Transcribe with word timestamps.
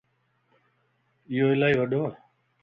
ايو 1.29 1.45
الائي 1.53 1.73
وڊو 1.81 1.99
ا 2.09 2.11